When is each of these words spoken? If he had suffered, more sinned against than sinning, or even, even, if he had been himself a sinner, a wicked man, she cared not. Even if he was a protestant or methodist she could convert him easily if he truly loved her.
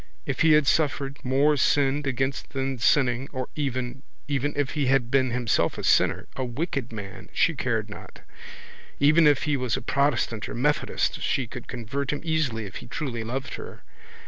If 0.25 0.39
he 0.41 0.53
had 0.53 0.65
suffered, 0.65 1.19
more 1.23 1.55
sinned 1.55 2.07
against 2.07 2.53
than 2.53 2.79
sinning, 2.79 3.29
or 3.31 3.49
even, 3.55 4.01
even, 4.27 4.51
if 4.55 4.71
he 4.71 4.87
had 4.87 5.11
been 5.11 5.29
himself 5.29 5.77
a 5.77 5.83
sinner, 5.83 6.25
a 6.35 6.43
wicked 6.43 6.91
man, 6.91 7.29
she 7.33 7.53
cared 7.53 7.87
not. 7.87 8.21
Even 8.99 9.27
if 9.27 9.43
he 9.43 9.55
was 9.55 9.77
a 9.77 9.81
protestant 9.83 10.49
or 10.49 10.55
methodist 10.55 11.21
she 11.21 11.45
could 11.45 11.67
convert 11.67 12.11
him 12.11 12.21
easily 12.23 12.65
if 12.65 12.77
he 12.77 12.87
truly 12.87 13.23
loved 13.23 13.53
her. 13.57 13.83